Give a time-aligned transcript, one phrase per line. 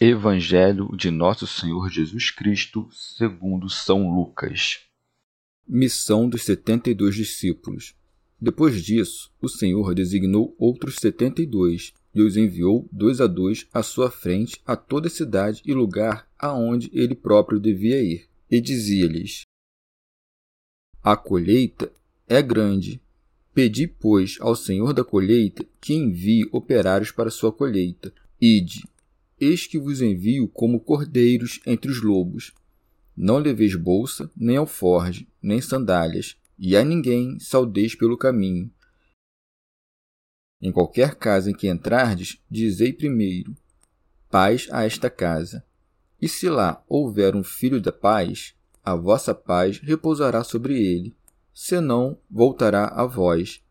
[0.00, 4.84] Evangelho de Nosso Senhor Jesus Cristo, segundo São Lucas.
[5.66, 7.96] Missão dos setenta e dois discípulos.
[8.40, 13.66] Depois disso, o Senhor designou outros setenta e dois e os enviou dois a dois
[13.74, 18.28] à sua frente a toda cidade e lugar aonde ele próprio devia ir.
[18.48, 19.42] E dizia-lhes:
[21.02, 21.90] A colheita
[22.28, 23.00] é grande.
[23.52, 28.12] Pedi, pois, ao Senhor da colheita que envie operários para sua colheita.
[28.40, 28.84] Ide,
[29.40, 32.52] Eis que vos envio como cordeiros entre os lobos.
[33.16, 38.70] Não leveis bolsa, nem alforge, nem sandálias, e a ninguém saudeis pelo caminho.
[40.60, 43.54] Em qualquer casa em que entrardes, dizei primeiro:
[44.28, 45.64] Paz a esta casa.
[46.20, 51.16] E se lá houver um filho da paz, a vossa paz repousará sobre ele,
[51.54, 53.62] senão voltará a vós.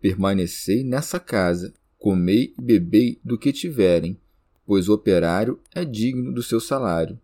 [0.00, 4.20] Permanecei nessa casa, comei e bebei do que tiverem,
[4.66, 7.18] pois o operário é digno do seu salário.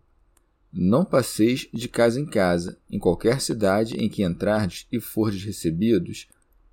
[0.71, 6.27] Não passeis de casa em casa, em qualquer cidade em que entrardes e fordes recebidos,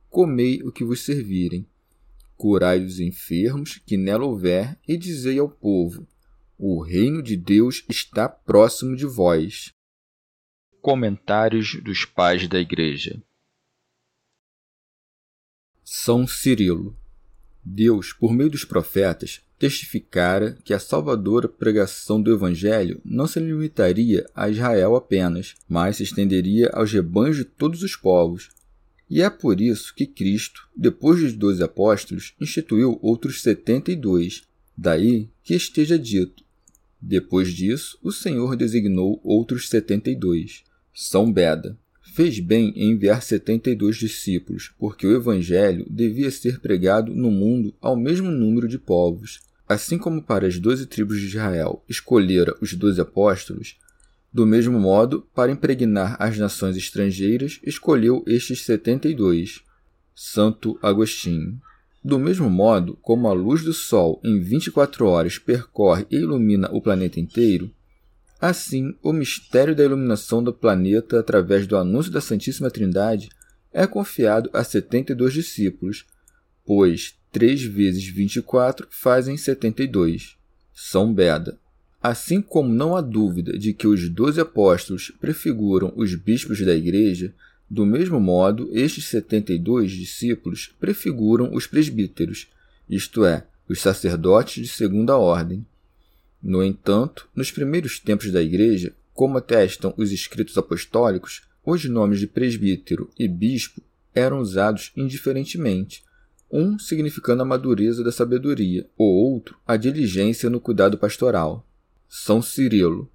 [0.09, 1.66] comei o que vos servirem.
[2.36, 6.06] Curai os enfermos que nela houver, e dizei ao povo:
[6.56, 9.75] O reino de Deus está próximo de vós.
[10.80, 13.22] Comentários dos Pais da Igreja
[15.84, 16.97] São Cirilo
[17.62, 24.26] Deus, por meio dos profetas, testificara que a salvadora pregação do Evangelho não se limitaria
[24.34, 28.48] a Israel apenas, mas se estenderia aos rebanhos de todos os povos.
[29.09, 34.44] E é por isso que Cristo, depois dos doze apóstolos, instituiu outros setenta e dois.
[34.75, 36.42] Daí que esteja dito:
[36.98, 40.65] depois disso, o Senhor designou outros setenta e dois.
[40.94, 41.78] São Beda.
[42.15, 47.31] Fez bem em enviar setenta e dois discípulos, porque o Evangelho devia ser pregado no
[47.31, 49.38] mundo ao mesmo número de povos.
[49.70, 53.78] Assim como para as doze tribos de Israel escolhera os doze apóstolos,
[54.32, 59.60] do mesmo modo, para impregnar as nações estrangeiras, escolheu estes setenta e dois.
[60.12, 61.56] Santo Agostinho.
[62.03, 66.82] Do mesmo modo como a luz do Sol em 24 horas percorre e ilumina o
[66.82, 67.70] planeta inteiro,
[68.41, 73.28] assim o mistério da iluminação do planeta através do anúncio da Santíssima Trindade
[73.72, 76.06] é confiado a setenta e dois discípulos,
[76.66, 80.36] pois 3 vezes 24 fazem 72.
[80.74, 81.58] São Beda.
[82.02, 87.34] Assim como não há dúvida de que os doze apóstolos prefiguram os bispos da Igreja,
[87.68, 92.48] do mesmo modo, estes 72 discípulos prefiguram os presbíteros,
[92.88, 95.64] isto é, os sacerdotes de segunda ordem.
[96.42, 102.26] No entanto, nos primeiros tempos da Igreja, como atestam os escritos apostólicos, os nomes de
[102.26, 103.82] presbítero e bispo
[104.14, 106.02] eram usados indiferentemente,
[106.50, 111.66] um significando a madureza da sabedoria, o outro a diligência no cuidado pastoral.
[112.09, 113.11] São Cirilo.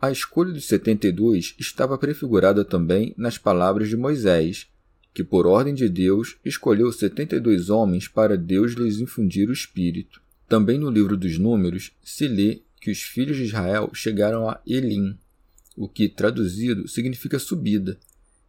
[0.00, 4.66] A escolha dos 72 estava prefigurada também nas palavras de Moisés,
[5.12, 10.20] que por ordem de Deus escolheu 72 homens para Deus lhes infundir o espírito.
[10.48, 15.16] Também no livro dos Números se lê que os filhos de Israel chegaram a Elim,
[15.76, 17.98] o que traduzido significa subida,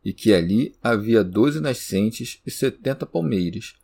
[0.03, 3.75] e que ali havia doze nascentes e setenta palmeiras,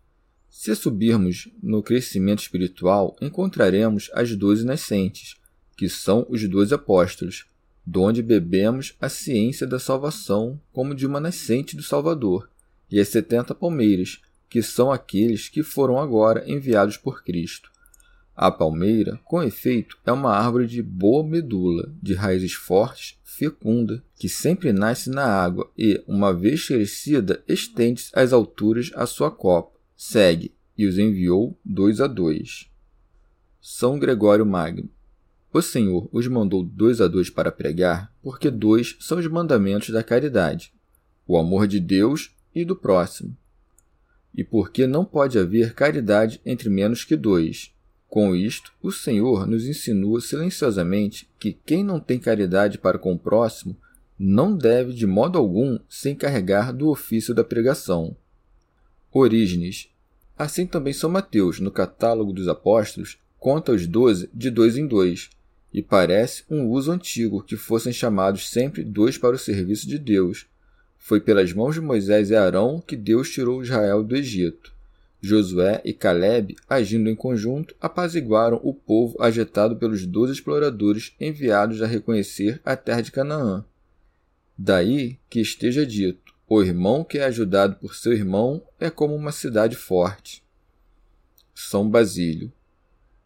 [0.59, 5.35] se subirmos no crescimento espiritual, encontraremos as doze nascentes,
[5.77, 7.45] que são os doze apóstolos,
[7.85, 12.49] donde bebemos a ciência da salvação como de uma nascente do Salvador,
[12.89, 14.19] e as setenta palmeiras,
[14.49, 17.69] que são aqueles que foram agora enviados por Cristo.
[18.35, 24.27] A palmeira, com efeito, é uma árvore de boa medula, de raízes fortes, fecunda, que
[24.27, 30.53] sempre nasce na água e, uma vez crescida, estende-se às alturas a sua copa segue
[30.77, 32.69] e os enviou dois a dois.
[33.59, 34.87] São Gregório Magno.
[35.51, 40.03] O Senhor os mandou dois a dois para pregar, porque dois são os mandamentos da
[40.03, 40.71] caridade:
[41.25, 43.35] o amor de Deus e do próximo.
[44.35, 47.73] E porque não pode haver caridade entre menos que dois.
[48.07, 53.19] Com isto, o Senhor nos insinua silenciosamente que quem não tem caridade para com o
[53.19, 53.75] próximo
[54.17, 58.15] não deve de modo algum se encarregar do ofício da pregação.
[59.11, 59.89] Orígenes.
[60.37, 65.29] Assim também São Mateus, no catálogo dos apóstolos, conta os doze de dois em dois,
[65.73, 70.45] e parece um uso antigo que fossem chamados sempre dois para o serviço de Deus.
[70.97, 74.75] Foi pelas mãos de Moisés e Arão que Deus tirou Israel do Egito.
[75.21, 81.87] Josué e Caleb, agindo em conjunto, apaziguaram o povo agitado pelos doze exploradores enviados a
[81.87, 83.65] reconhecer a terra de Canaã.
[84.57, 89.31] Daí que esteja dito: o irmão que é ajudado por seu irmão é como uma
[89.31, 90.43] cidade forte.
[91.53, 92.51] São Basílio.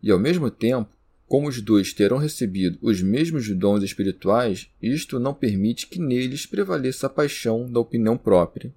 [0.02, 0.90] E ao mesmo tempo,
[1.28, 7.08] como os dois terão recebido os mesmos dons espirituais, isto não permite que neles prevaleça
[7.08, 8.74] a paixão da opinião própria.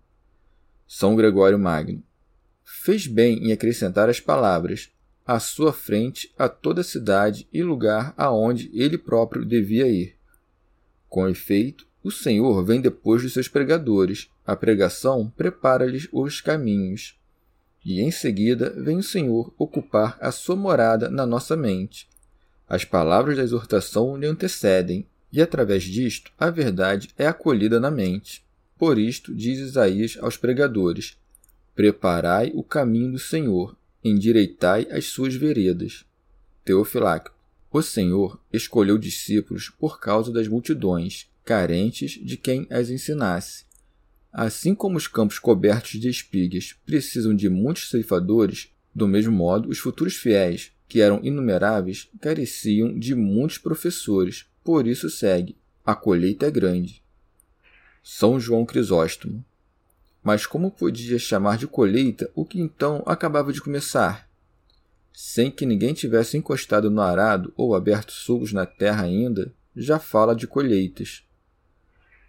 [0.87, 2.03] São Gregório Magno.
[2.63, 4.91] Fez bem em acrescentar as palavras
[5.27, 10.17] à sua frente a toda a cidade e lugar aonde ele próprio devia ir.
[11.09, 14.29] Com efeito, o Senhor vem depois dos seus pregadores.
[14.47, 17.19] A pregação prepara-lhes os caminhos.
[17.85, 22.09] E em seguida vem o Senhor ocupar a sua morada na nossa mente.
[22.69, 28.45] As palavras da exortação lhe antecedem, e através disto a verdade é acolhida na mente.
[28.79, 31.17] Por isto, diz Isaías aos pregadores:
[31.75, 36.05] Preparai o caminho do Senhor, endireitai as suas veredas.
[36.65, 37.33] Teofilaco.
[37.71, 43.65] O Senhor escolheu discípulos por causa das multidões carentes de quem as ensinasse.
[44.37, 49.79] Assim como os campos cobertos de espigas precisam de muitos ceifadores, do mesmo modo os
[49.79, 54.45] futuros fiéis, que eram inumeráveis, careciam de muitos professores.
[54.65, 57.01] Por isso segue: a colheita é grande.
[58.03, 59.45] São João Crisóstomo.
[60.21, 64.29] Mas como podia chamar de colheita o que então acabava de começar?
[65.13, 70.35] Sem que ninguém tivesse encostado no arado ou aberto sulcos na terra ainda, já fala
[70.35, 71.24] de colheitas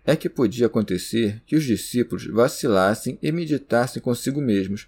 [0.05, 4.87] é que podia acontecer que os discípulos vacilassem e meditassem consigo mesmos.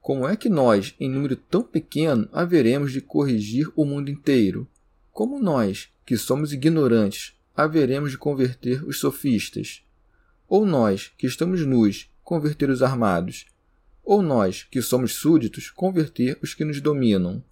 [0.00, 4.68] Como é que nós, em número tão pequeno, haveremos de corrigir o mundo inteiro?
[5.10, 9.82] Como nós, que somos ignorantes, haveremos de converter os sofistas?
[10.46, 13.46] Ou nós, que estamos nus, converter os armados?
[14.04, 17.42] Ou nós, que somos súditos, converter os que nos dominam?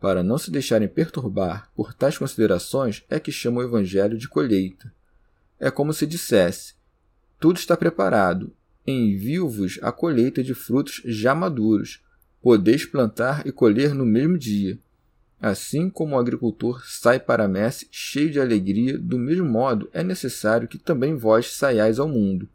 [0.00, 4.92] Para não se deixarem perturbar por tais considerações, é que chama o Evangelho de colheita.
[5.60, 6.74] É como se dissesse:
[7.40, 8.52] Tudo está preparado.
[8.86, 12.02] Envio-vos a colheita de frutos já maduros.
[12.40, 14.78] Podeis plantar e colher no mesmo dia.
[15.40, 20.02] Assim como o agricultor sai para a messe cheio de alegria, do mesmo modo é
[20.02, 22.48] necessário que também vós saiais ao mundo,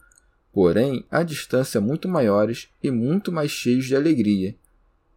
[0.52, 4.56] porém a distância muito maiores e muito mais cheios de alegria.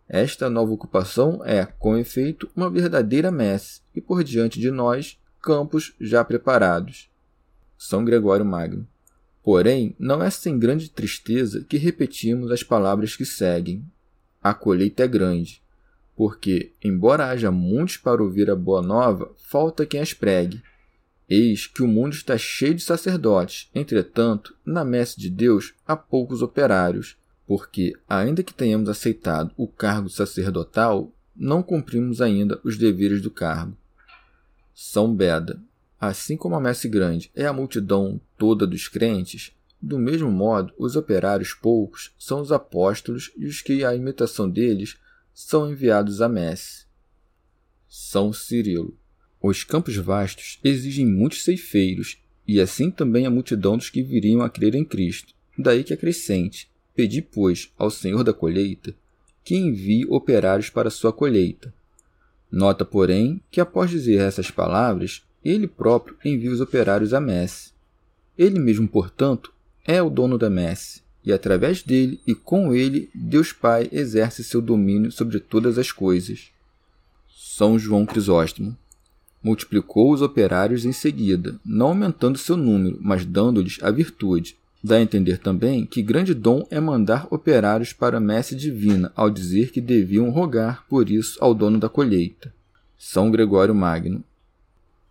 [0.08, 5.94] Esta nova ocupação é, com efeito, uma verdadeira messe, e por diante de nós, campos
[6.00, 7.10] já preparados.
[7.78, 8.86] São Gregório Magno.
[9.42, 13.84] Porém, não é sem grande tristeza que repetimos as palavras que seguem.
[14.42, 15.62] A colheita é grande,
[16.16, 20.62] porque, embora haja muitos para ouvir a boa nova, falta quem as pregue.
[21.28, 26.42] Eis que o mundo está cheio de sacerdotes, entretanto, na messe de Deus há poucos
[26.42, 27.16] operários,
[27.46, 33.76] porque, ainda que tenhamos aceitado o cargo sacerdotal, não cumprimos ainda os deveres do cargo.
[34.74, 35.60] São Beda,
[36.00, 40.96] Assim como a messe grande é a multidão toda dos crentes, do mesmo modo, os
[40.96, 44.96] operários poucos são os apóstolos e os que, à imitação deles,
[45.32, 46.86] são enviados à messe.
[47.88, 48.96] São Cirilo.
[49.40, 54.50] Os campos vastos exigem muitos ceifeiros, e assim também a multidão dos que viriam a
[54.50, 55.34] crer em Cristo.
[55.58, 58.94] Daí que acrescente: Pedi, pois, ao Senhor da colheita
[59.46, 61.72] que envie operários para sua colheita.
[62.50, 67.72] Nota, porém, que após dizer essas palavras, ele próprio envia os operários à messe.
[68.36, 69.52] Ele mesmo, portanto,
[69.86, 74.60] é o dono da messe, e através dele e com ele, Deus Pai exerce seu
[74.60, 76.50] domínio sobre todas as coisas.
[77.28, 78.76] São João Crisóstomo
[79.42, 84.56] multiplicou os operários em seguida, não aumentando seu número, mas dando-lhes a virtude.
[84.82, 89.30] Dá a entender também que grande dom é mandar operários para a messe divina, ao
[89.30, 92.52] dizer que deviam rogar por isso ao dono da colheita.
[92.98, 94.24] São Gregório Magno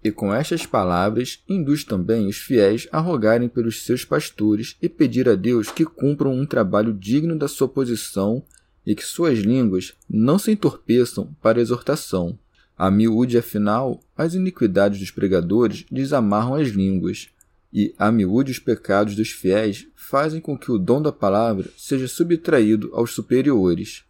[0.06, 5.28] e com estas palavras induz também os fiéis a rogarem pelos seus pastores e pedir
[5.28, 8.44] a Deus que cumpram um trabalho digno da sua posição
[8.86, 12.38] e que suas línguas não se entorpeçam para exortação.
[12.78, 17.30] A miúde, afinal, as iniquidades dos pregadores desamarram as línguas,
[17.74, 22.08] e a miúde os pecados dos fiéis fazem com que o dom da palavra seja
[22.08, 24.04] subtraído aos superiores.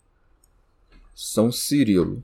[1.16, 2.22] São Cirilo.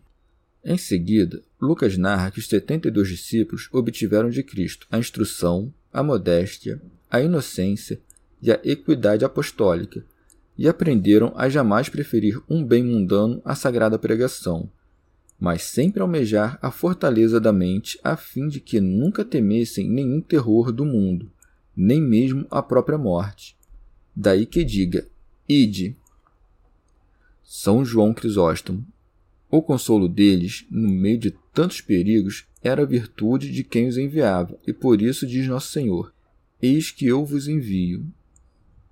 [0.63, 6.81] Em seguida, Lucas narra que os 72 discípulos obtiveram de Cristo a instrução, a modéstia,
[7.09, 7.99] a inocência
[8.41, 10.05] e a equidade apostólica,
[10.57, 14.69] e aprenderam a jamais preferir um bem mundano à sagrada pregação,
[15.39, 20.71] mas sempre almejar a fortaleza da mente a fim de que nunca temessem nenhum terror
[20.71, 21.31] do mundo,
[21.75, 23.57] nem mesmo a própria morte.
[24.15, 25.07] Daí que diga:
[25.49, 25.97] Ide.
[27.43, 28.85] São João Crisóstomo.
[29.51, 34.57] O consolo deles, no meio de tantos perigos, era a virtude de quem os enviava,
[34.65, 36.13] e por isso diz Nosso Senhor:
[36.61, 38.05] Eis que eu vos envio.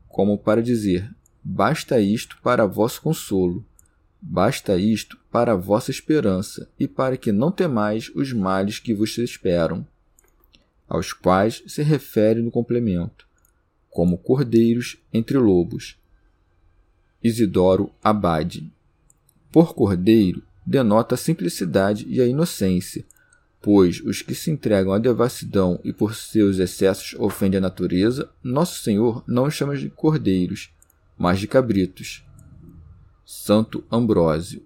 [0.10, 1.10] Como para dizer:
[1.42, 3.66] Basta isto para vosso consolo,
[4.22, 9.88] basta isto para vossa esperança, e para que não temais os males que vos esperam,
[10.90, 13.26] aos quais se refere no complemento,
[13.90, 15.98] como cordeiros entre lobos.
[17.24, 18.70] Isidoro Abade.
[19.52, 23.04] Por cordeiro, denota a simplicidade e a inocência,
[23.60, 28.84] pois os que se entregam à devassidão e por seus excessos ofendem a natureza, Nosso
[28.84, 30.70] Senhor não os chama de cordeiros,
[31.18, 32.24] mas de cabritos.
[33.26, 34.64] Santo Ambrósio.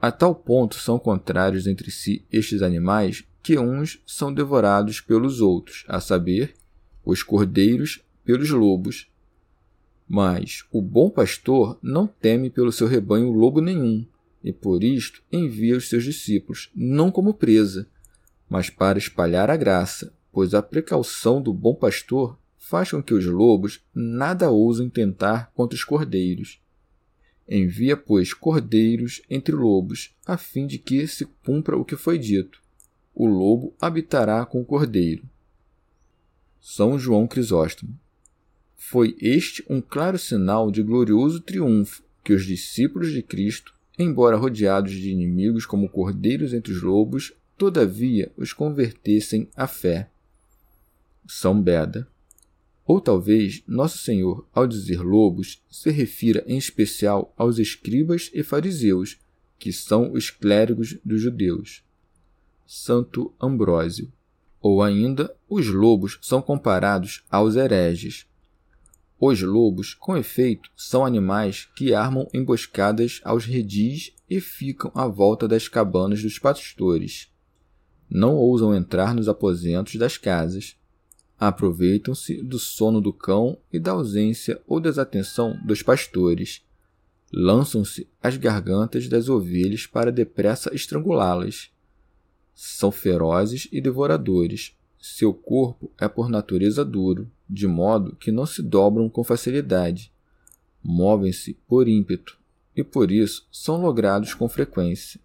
[0.00, 5.84] A tal ponto são contrários entre si estes animais que uns são devorados pelos outros,
[5.86, 6.56] a saber,
[7.04, 9.08] os cordeiros pelos lobos.
[10.08, 14.04] Mas o bom pastor não teme pelo seu rebanho lobo nenhum,
[14.42, 17.88] e por isto envia os seus discípulos, não como presa,
[18.48, 23.24] mas para espalhar a graça, pois a precaução do bom pastor faz com que os
[23.24, 26.60] lobos nada ousem tentar contra os cordeiros.
[27.48, 32.60] Envia, pois, cordeiros entre lobos, a fim de que se cumpra o que foi dito:
[33.14, 35.24] o lobo habitará com o cordeiro.
[36.60, 37.98] São João Crisóstomo.
[38.76, 44.92] Foi este um claro sinal de glorioso triunfo que os discípulos de Cristo, embora rodeados
[44.92, 50.08] de inimigos como cordeiros entre os lobos, todavia os convertessem à fé.
[51.26, 52.08] São Beda.
[52.86, 59.18] Ou talvez Nosso Senhor, ao dizer lobos, se refira em especial aos escribas e fariseus,
[59.58, 61.82] que são os clérigos dos judeus.
[62.66, 64.10] Santo Ambrósio.
[64.60, 68.26] Ou ainda, os lobos são comparados aos hereges.
[69.20, 75.48] Os lobos, com efeito, são animais que armam emboscadas aos redis e ficam à volta
[75.48, 77.28] das cabanas dos pastores.
[78.08, 80.76] Não ousam entrar nos aposentos das casas,
[81.38, 86.64] aproveitam-se do sono do cão e da ausência ou desatenção dos pastores.
[87.32, 91.70] Lançam-se às gargantas das ovelhas para depressa estrangulá-las.
[92.54, 94.76] São ferozes e devoradores.
[94.98, 100.12] Seu corpo é por natureza duro, de modo que não se dobram com facilidade.
[100.82, 102.38] Movem-se por ímpeto
[102.76, 105.20] e por isso são logrados com frequência.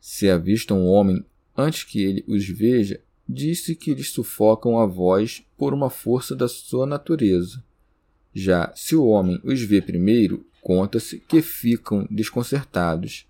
[0.00, 1.24] Se avistam um homem
[1.56, 6.48] antes que ele os veja, disse que lhes sufocam a voz por uma força da
[6.48, 7.62] sua natureza.
[8.34, 13.26] Já se o homem os vê primeiro, conta-se que ficam desconcertados.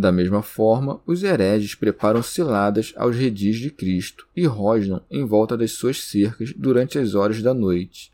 [0.00, 5.58] Da mesma forma, os hereges preparam ciladas aos redis de Cristo e rosnam em volta
[5.58, 8.10] das suas cercas durante as horas da noite.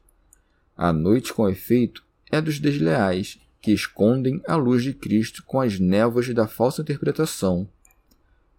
[0.76, 5.78] A noite, com efeito, é dos desleais, que escondem a luz de Cristo com as
[5.78, 7.68] névoas da falsa interpretação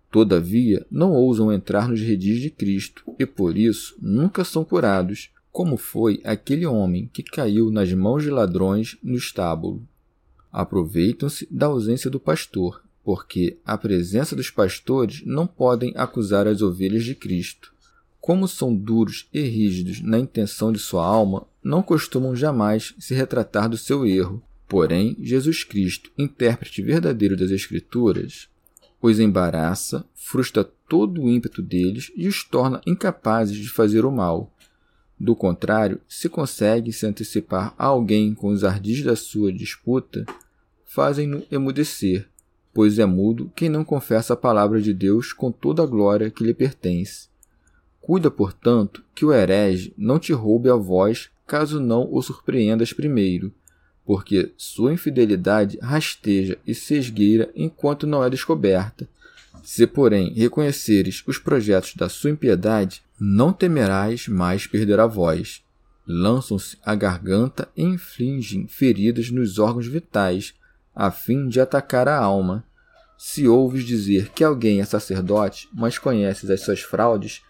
[0.10, 5.76] Todavia, não ousam entrar nos redis de Cristo e por isso nunca são curados, como
[5.76, 9.86] foi aquele homem que caiu nas mãos de ladrões no estábulo.
[10.50, 17.06] Aproveitam-se da ausência do pastor, porque a presença dos pastores não podem acusar as ovelhas
[17.06, 17.74] de Cristo.
[18.20, 23.70] Como são duros e rígidos na intenção de sua alma, não costumam jamais se retratar
[23.70, 24.44] do seu erro.
[24.68, 28.50] Porém, Jesus Cristo, intérprete verdadeiro das Escrituras,
[29.02, 34.54] os embaraça, frustra todo o ímpeto deles e os torna incapazes de fazer o mal.
[35.18, 40.26] Do contrário, se consegue se antecipar a alguém com os ardis da sua disputa,
[40.84, 42.28] fazem-no emudecer,
[42.78, 46.44] pois é mudo quem não confessa a palavra de Deus com toda a glória que
[46.44, 47.28] lhe pertence.
[48.00, 53.52] Cuida, portanto, que o herege não te roube a voz caso não o surpreendas primeiro,
[54.06, 59.10] porque sua infidelidade rasteja e se esgueira enquanto não é descoberta.
[59.64, 65.64] Se, porém, reconheceres os projetos da sua impiedade, não temerás mais perder a voz.
[66.06, 70.54] Lançam-se à garganta e infligem feridas nos órgãos vitais,
[71.00, 72.66] a fim de atacar a alma.
[73.20, 77.44] Se ouves dizer que alguém é sacerdote, mas conheces as suas fraudes,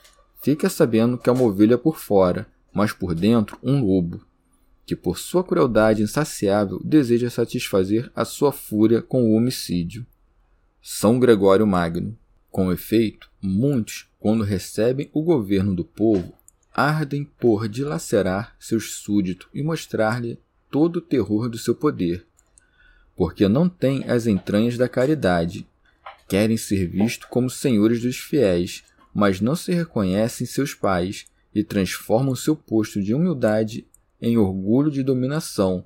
[0.44, 4.22] fica sabendo que é uma ovelha por fora, mas por dentro um lobo,
[4.86, 10.06] que por sua crueldade insaciável deseja satisfazer a sua fúria com o homicídio.
[10.82, 12.18] São Gregório Magno.
[12.52, 16.34] Com efeito, muitos, quando recebem o governo do povo,
[16.74, 20.38] ardem por dilacerar seus súditos e mostrar-lhe
[20.70, 22.27] todo o terror do seu poder,
[23.18, 25.68] porque não têm as entranhas da caridade.
[26.30, 28.84] Querem ser vistos como senhores dos fiéis,
[29.14, 33.88] mas não se reconhecem seus pais e transformam seu posto de humildade
[34.22, 35.84] em orgulho de dominação.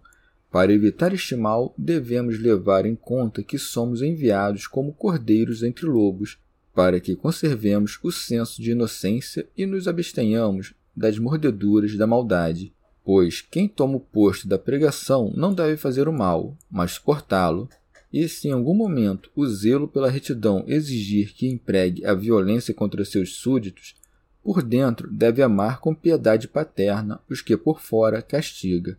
[0.51, 6.37] Para evitar este mal, devemos levar em conta que somos enviados como cordeiros entre lobos,
[6.75, 12.73] para que conservemos o senso de inocência e nos abstenhamos das mordeduras da maldade.
[13.03, 17.67] Pois quem toma o posto da pregação não deve fazer o mal, mas suportá-lo.
[18.13, 23.05] E se em algum momento o zelo pela retidão exigir que empregue a violência contra
[23.05, 23.95] seus súditos,
[24.43, 28.97] por dentro deve amar com piedade paterna os que por fora castiga,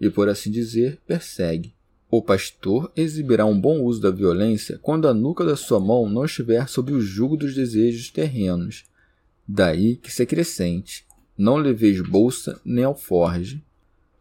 [0.00, 1.72] e por assim dizer, persegue.
[2.10, 6.24] O pastor exibirá um bom uso da violência quando a nuca da sua mão não
[6.24, 8.84] estiver sob o jugo dos desejos terrenos.
[9.46, 11.04] Daí que se acrescente:
[11.38, 13.64] não leveis bolsa nem alforge.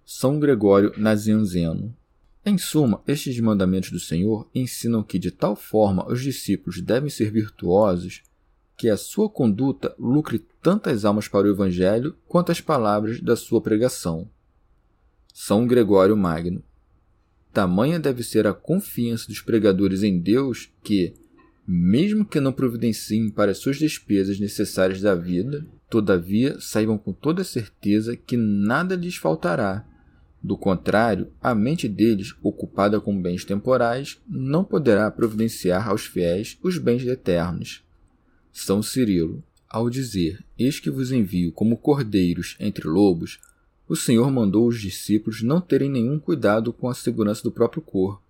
[0.05, 1.93] São Gregório Nazianzeno.
[2.45, 7.31] Em suma, estes mandamentos do Senhor ensinam que de tal forma os discípulos devem ser
[7.31, 8.21] virtuosos
[8.77, 13.59] que a sua conduta lucre tantas almas para o Evangelho quanto as palavras da sua
[13.59, 14.29] pregação.
[15.33, 16.63] São Gregório Magno.
[17.51, 21.15] Tamanha deve ser a confiança dos pregadores em Deus que,
[21.67, 27.44] mesmo que não providenciem para as suas despesas necessárias da vida, Todavia, saibam com toda
[27.44, 29.86] certeza que nada lhes faltará.
[30.44, 36.78] Do contrário, a mente deles, ocupada com bens temporais, não poderá providenciar aos fiéis os
[36.78, 37.84] bens eternos.
[38.52, 43.39] São Cirilo, ao dizer: Eis que vos envio como cordeiros entre lobos,
[43.88, 48.21] o Senhor mandou os discípulos não terem nenhum cuidado com a segurança do próprio corpo.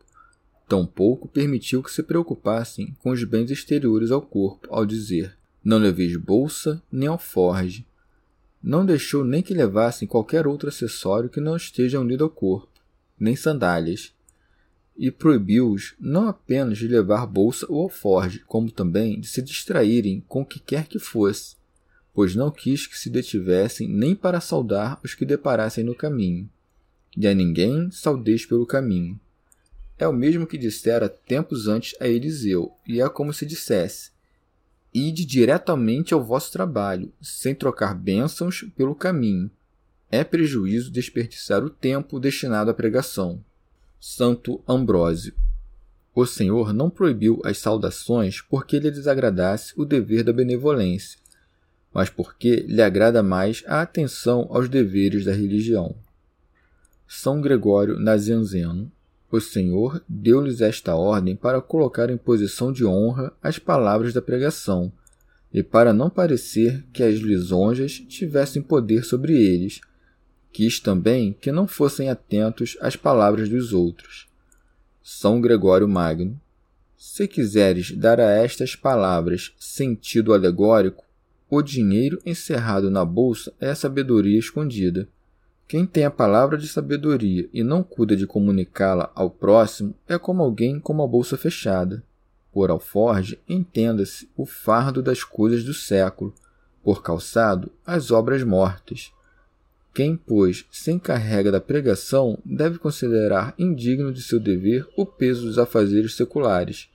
[0.67, 5.37] Tampouco permitiu que se preocupassem com os bens exteriores ao corpo, ao dizer:
[5.67, 7.86] não leveis bolsa nem alforge.
[8.63, 12.71] Não deixou nem que levassem qualquer outro acessório que não esteja unido ao corpo,
[13.19, 14.13] nem sandálias.
[14.97, 20.43] E proibiu-os não apenas de levar bolsa ou alforge, como também de se distraírem com
[20.43, 21.58] o que quer que fosse,
[22.13, 26.49] pois não quis que se detivessem nem para saudar os que deparassem no caminho.
[27.17, 29.19] E a ninguém saudeis pelo caminho.
[29.99, 34.15] É o mesmo que dissera tempos antes a Eliseu, e é como se dissesse:
[35.00, 39.48] Ide diretamente ao vosso trabalho, sem trocar bênçãos pelo caminho.
[40.10, 43.40] É prejuízo desperdiçar o tempo destinado à pregação.
[44.00, 45.36] Santo Ambrósio.
[46.16, 51.20] O Senhor não proibiu as saudações porque lhe desagradasse o dever da benevolência,
[51.94, 55.96] mas porque lhe agrada mais a atenção aos deveres da religião.
[57.08, 58.92] São Gregório Nazianzeno.
[59.30, 64.92] O Senhor deu-lhes esta ordem para colocar em posição de honra as palavras da pregação,
[65.54, 69.82] e para não parecer que as lisonjas tivessem poder sobre eles.
[70.52, 74.28] Quis também que não fossem atentos às palavras dos outros.
[75.04, 76.40] São Gregório Magno.
[76.98, 81.06] Se quiseres dar a estas palavras sentido alegórico,
[81.50, 85.08] o dinheiro encerrado na bolsa é a sabedoria escondida.
[85.67, 90.41] Quem tem a palavra de sabedoria e não cuida de comunicá-la ao próximo é como
[90.41, 92.01] alguém com uma bolsa fechada.
[92.53, 96.34] Por alforge, entenda-se o fardo das coisas do século,
[96.82, 99.12] por calçado, as obras mortas.
[99.93, 105.60] Quem, pois, se encarrega da pregação deve considerar indigno de seu dever o peso dos
[105.60, 106.88] afazeres seculares,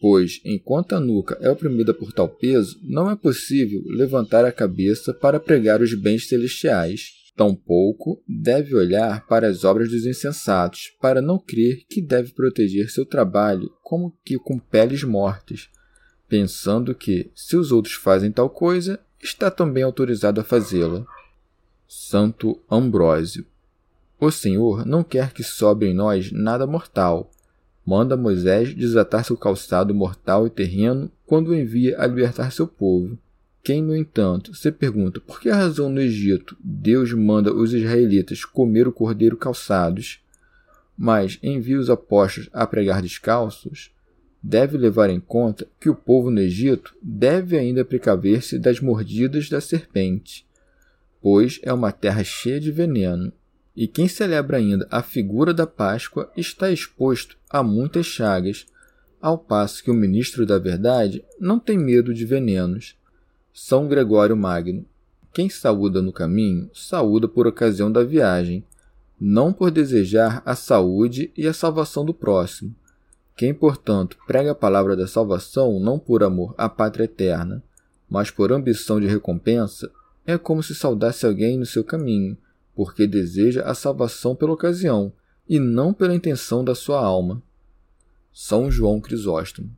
[0.00, 5.12] pois, enquanto a nuca é oprimida por tal peso, não é possível levantar a cabeça
[5.12, 7.25] para pregar os bens celestiais.
[7.36, 13.04] Tampouco deve olhar para as obras dos insensatos, para não crer que deve proteger seu
[13.04, 15.68] trabalho como que com peles mortas,
[16.26, 21.04] pensando que, se os outros fazem tal coisa, está também autorizado a fazê-la.
[21.86, 23.46] Santo Ambrósio.
[24.18, 27.30] O Senhor não quer que sobre em nós nada mortal.
[27.84, 33.18] Manda Moisés desatar seu calçado mortal e terreno quando o envia a libertar seu povo.
[33.66, 38.86] Quem, no entanto, se pergunta por que razão no Egito Deus manda os israelitas comer
[38.86, 40.20] o cordeiro calçados,
[40.96, 43.90] mas envia os apóstolos a pregar descalços,
[44.40, 49.60] deve levar em conta que o povo no Egito deve ainda precaver-se das mordidas da
[49.60, 50.46] serpente,
[51.20, 53.32] pois é uma terra cheia de veneno,
[53.74, 58.64] e quem celebra ainda a figura da Páscoa está exposto a muitas chagas,
[59.20, 62.94] ao passo que o ministro da verdade não tem medo de venenos.
[63.58, 64.84] São Gregório Magno.
[65.32, 68.62] Quem saúda no caminho, saúda por ocasião da viagem,
[69.18, 72.76] não por desejar a saúde e a salvação do próximo.
[73.34, 77.62] Quem, portanto, prega a palavra da salvação não por amor à pátria eterna,
[78.10, 79.90] mas por ambição de recompensa,
[80.26, 82.36] é como se saudasse alguém no seu caminho,
[82.74, 85.10] porque deseja a salvação pela ocasião
[85.48, 87.42] e não pela intenção da sua alma.
[88.34, 89.74] São João Crisóstomo.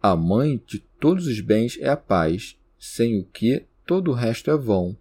[0.00, 4.50] A mãe de todos os bens é a paz, sem o que todo o resto
[4.50, 4.94] é vão.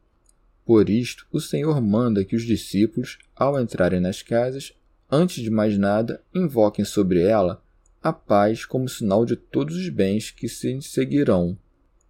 [0.65, 4.73] Por isto, o Senhor manda que os discípulos, ao entrarem nas casas,
[5.11, 7.61] antes de mais nada, invoquem sobre ela
[8.01, 11.57] a paz como sinal de todos os bens que se seguirão.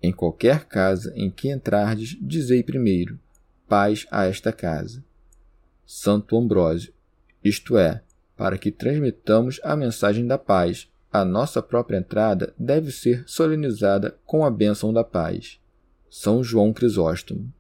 [0.02, 3.20] Em qualquer casa em que entrardes, dizei primeiro:
[3.68, 5.04] paz a esta casa.
[5.88, 6.94] Santo Ambrósio,
[7.44, 8.04] isto é,
[8.38, 14.46] para que transmitamos a mensagem da paz, a nossa própria entrada deve ser solenizada com
[14.46, 15.60] a bênção da paz.
[16.16, 17.52] São João Crisóstomo.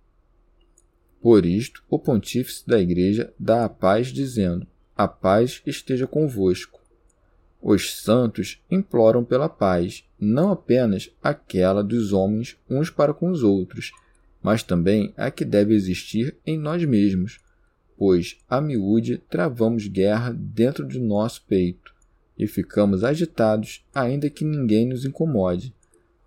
[1.20, 6.80] Por isto, o pontífice da Igreja dá a paz, dizendo: A paz esteja convosco.
[7.60, 13.92] Os santos imploram pela paz, não apenas aquela dos homens uns para com os outros,
[14.40, 17.40] mas também a que deve existir em nós mesmos,
[17.98, 21.92] pois a miúde travamos guerra dentro de nosso peito
[22.38, 25.74] e ficamos agitados, ainda que ninguém nos incomode,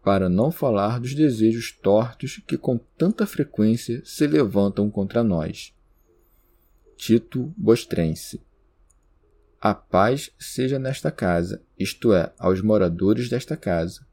[0.07, 5.75] para não falar dos desejos tortos que com tanta frequência se levantam contra nós.
[6.97, 8.40] Tito Bostrense
[9.69, 14.07] a paz seja nesta casa, isto é, aos moradores desta casa.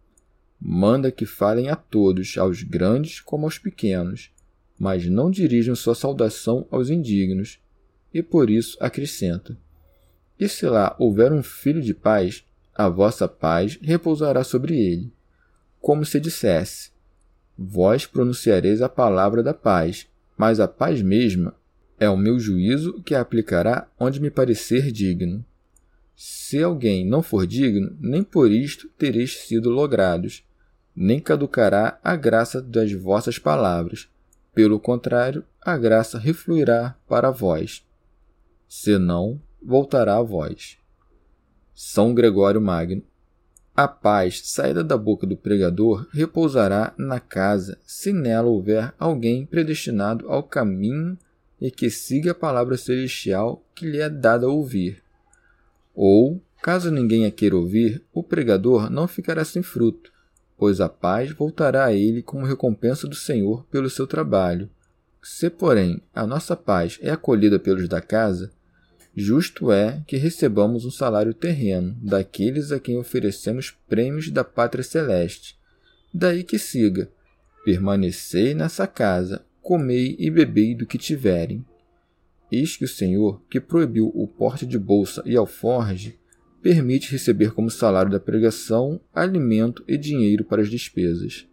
[0.60, 4.32] Manda que falem a todos, aos grandes como aos pequenos,
[4.80, 7.60] mas não dirijam sua saudação aos indignos.
[8.12, 9.56] E por isso acrescenta:
[10.40, 15.14] E se lá houver um filho de paz, a vossa paz repousará sobre ele.
[15.84, 16.92] Como se dissesse:
[17.58, 21.54] Vós pronunciareis a palavra da paz, mas a paz mesma
[22.00, 25.44] é o meu juízo que a aplicará onde me parecer digno.
[26.16, 30.46] Se alguém não for digno, nem por isto tereis sido logrados,
[30.96, 34.08] nem caducará a graça das vossas palavras.
[34.56, 37.86] Pelo contrário, a graça refluirá para vós.
[38.70, 40.78] Senão, voltará a vós.
[41.76, 43.04] São Gregório Magno.
[43.76, 50.30] A paz saída da boca do pregador repousará na casa, se nela houver alguém predestinado
[50.30, 51.18] ao caminho
[51.60, 55.02] e que siga a palavra celestial que lhe é dada a ouvir.
[55.96, 60.12] Ou, caso ninguém a queira ouvir, o pregador não ficará sem fruto,
[60.56, 64.70] pois a paz voltará a ele como recompensa do Senhor pelo seu trabalho.
[65.24, 68.52] Se, porém, a nossa paz é acolhida pelos da casa,
[69.16, 75.58] justo é que recebamos um salário terreno daqueles a quem oferecemos prêmios da pátria celeste.
[76.14, 77.12] Daí que siga:
[77.64, 81.66] permanecei nessa casa, comei e bebei do que tiverem.
[82.52, 86.20] Eis que o Senhor, que proibiu o porte de bolsa e alforge,
[86.62, 91.48] permite receber como salário da pregação alimento e dinheiro para as despesas.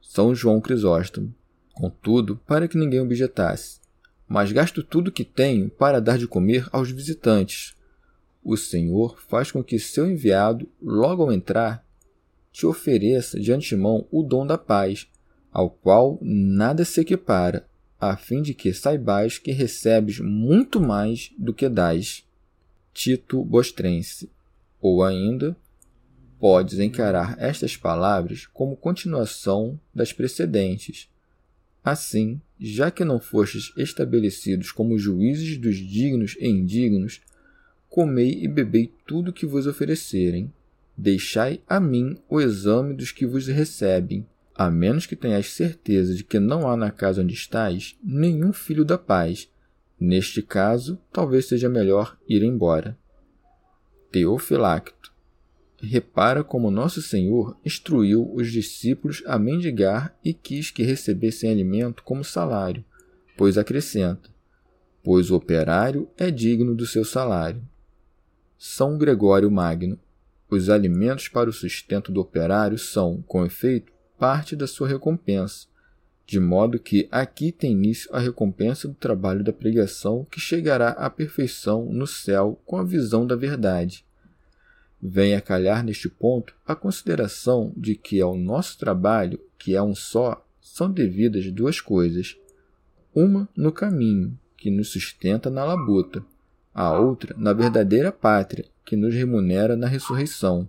[0.00, 1.34] São João Crisóstomo.
[1.72, 3.79] Contudo, para que ninguém objetasse,
[4.30, 7.74] mas gasto tudo que tenho para dar de comer aos visitantes.
[8.44, 11.84] O Senhor faz com que seu enviado, logo ao entrar,
[12.52, 15.08] te ofereça de antemão o dom da paz,
[15.50, 17.66] ao qual nada se equipara,
[18.00, 22.24] a fim de que saibais que recebes muito mais do que dás.
[22.94, 24.30] Tito Bostrense.
[24.80, 25.56] Ou ainda,
[26.38, 31.09] podes encarar estas palavras como continuação das precedentes.
[31.82, 37.20] Assim, já que não fostes estabelecidos como juízes dos dignos e indignos,
[37.88, 40.52] comei e bebei tudo que vos oferecerem.
[40.96, 46.22] Deixai a mim o exame dos que vos recebem, a menos que tenhas certeza de
[46.22, 49.48] que não há na casa onde estás nenhum filho da paz.
[49.98, 52.98] Neste caso, talvez seja melhor ir embora.
[54.12, 55.09] Teofilacto.
[55.82, 62.22] Repara como Nosso Senhor instruiu os discípulos a mendigar e quis que recebessem alimento como
[62.22, 62.84] salário,
[63.36, 64.28] pois acrescenta:
[65.02, 67.62] pois o operário é digno do seu salário.
[68.58, 69.98] São Gregório Magno.
[70.50, 75.66] Os alimentos para o sustento do operário são, com efeito, parte da sua recompensa,
[76.26, 81.08] de modo que aqui tem início a recompensa do trabalho da pregação que chegará à
[81.08, 84.04] perfeição no céu com a visão da verdade.
[85.02, 89.94] Vem a calhar neste ponto a consideração de que ao nosso trabalho, que é um
[89.94, 92.36] só, são devidas duas coisas:
[93.14, 96.22] uma no caminho, que nos sustenta na labuta,
[96.74, 100.68] a outra na verdadeira pátria, que nos remunera na ressurreição.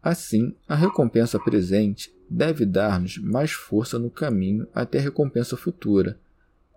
[0.00, 6.16] Assim, a recompensa presente deve dar-nos mais força no caminho até a recompensa futura.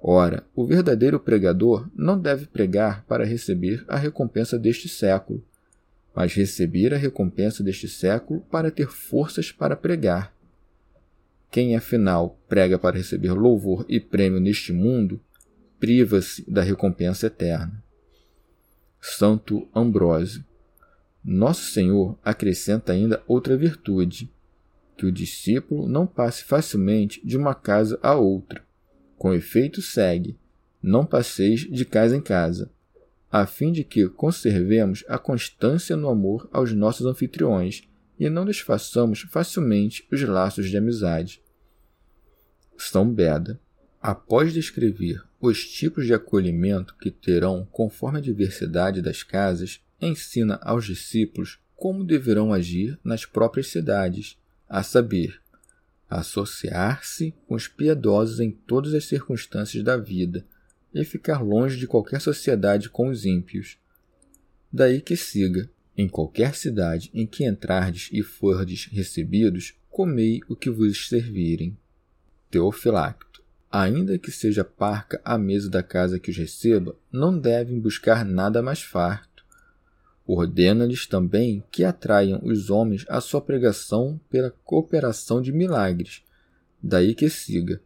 [0.01, 5.43] Ora, o verdadeiro pregador não deve pregar para receber a recompensa deste século,
[6.15, 10.34] mas receber a recompensa deste século para ter forças para pregar.
[11.50, 15.19] Quem afinal prega para receber louvor e prêmio neste mundo,
[15.80, 17.84] priva-se da recompensa eterna.
[19.02, 20.45] Santo Ambrósio.
[21.24, 24.32] Nosso Senhor acrescenta ainda outra virtude,
[24.95, 28.63] que o discípulo não passe facilmente de uma casa a outra.
[29.17, 30.38] Com efeito, segue:
[30.82, 32.71] não passeis de casa em casa,
[33.32, 37.88] a fim de que conservemos a constância no amor aos nossos anfitriões
[38.20, 41.41] e não desfaçamos facilmente os laços de amizade.
[42.78, 43.60] São Beda.
[44.02, 50.86] Após descrever os tipos de acolhimento que terão conforme a diversidade das casas, ensina aos
[50.86, 55.39] discípulos como deverão agir nas próprias cidades, a saber,
[56.10, 60.46] associar-se com os piedosos em todas as circunstâncias da vida
[60.93, 63.77] e ficar longe de qualquer sociedade com os ímpios.
[64.71, 70.69] Daí que siga, em qualquer cidade em que entrardes e fordes recebidos, comei o que
[70.69, 71.77] vos servirem.
[72.49, 73.41] Teofilacto.
[73.71, 78.62] Ainda que seja parca a mesa da casa que os receba, não devem buscar nada
[78.62, 79.45] mais farto.
[80.27, 86.21] Ordena-lhes também que atraiam os homens à sua pregação pela cooperação de milagres.
[86.82, 87.82] Daí que siga: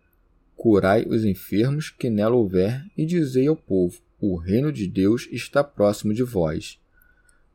[0.56, 5.64] curai os enfermos que nela houver e dizei ao povo: o reino de Deus está
[5.64, 6.80] próximo de vós.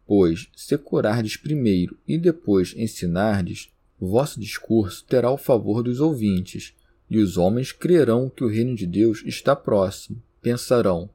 [0.07, 6.75] Pois, se curardes primeiro e depois ensinardes, vosso discurso terá o favor dos ouvintes,
[7.09, 10.23] e os homens crerão que o reino de Deus está próximo.
[10.41, 11.11] Pensarão: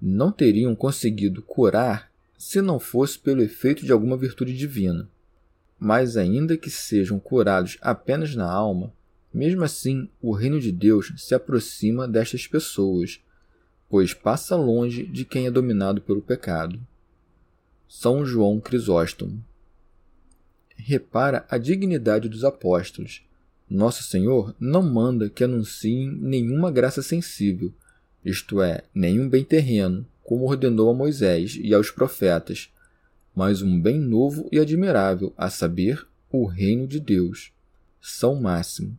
[0.00, 5.08] não teriam conseguido curar se não fosse pelo efeito de alguma virtude divina.
[5.78, 8.92] Mas, ainda que sejam curados apenas na alma,
[9.34, 13.20] mesmo assim o reino de Deus se aproxima destas pessoas,
[13.88, 16.80] pois passa longe de quem é dominado pelo pecado.
[17.88, 19.44] São João Crisóstomo.
[20.76, 23.22] Repara a dignidade dos apóstolos.
[23.68, 27.72] Nosso Senhor não manda que anunciem nenhuma graça sensível,
[28.24, 32.70] isto é, nenhum bem terreno, como ordenou a Moisés e aos profetas,
[33.34, 37.52] mas um bem novo e admirável, a saber, o reino de Deus.
[38.00, 38.96] São Máximo.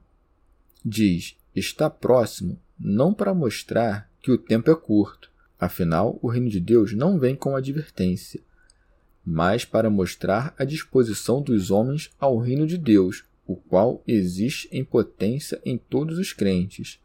[0.86, 6.60] Diz: está próximo, não para mostrar que o tempo é curto, afinal, o reino de
[6.60, 8.40] Deus não vem com advertência
[9.26, 14.84] mas para mostrar a disposição dos homens ao reino de Deus, o qual existe em
[14.84, 17.00] potência em todos os crentes,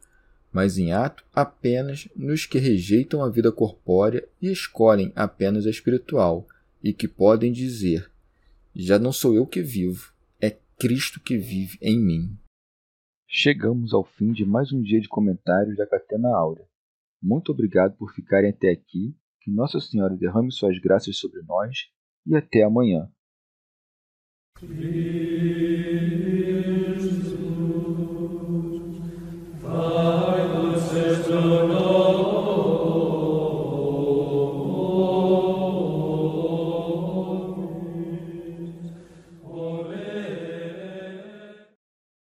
[0.53, 6.47] mas em ato apenas nos que rejeitam a vida corpórea e escolhem apenas a espiritual,
[6.83, 8.09] e que podem dizer:
[8.75, 12.37] Já não sou eu que vivo, é Cristo que vive em mim.
[13.33, 16.67] Chegamos ao fim de mais um dia de comentários da Catena Áurea.
[17.23, 19.15] Muito obrigado por ficarem até aqui.
[19.39, 21.77] Que Nossa Senhora derrame suas graças sobre nós
[22.27, 23.09] e até amanhã.